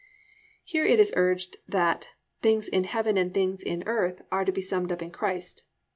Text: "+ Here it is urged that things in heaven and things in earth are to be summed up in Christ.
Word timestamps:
"+ 0.35 0.63
Here 0.63 0.83
it 0.83 0.99
is 0.99 1.13
urged 1.15 1.57
that 1.67 2.07
things 2.41 2.67
in 2.67 2.85
heaven 2.85 3.17
and 3.17 3.31
things 3.31 3.61
in 3.61 3.83
earth 3.85 4.23
are 4.31 4.43
to 4.45 4.51
be 4.51 4.59
summed 4.59 4.91
up 4.91 5.03
in 5.03 5.11
Christ. 5.11 5.61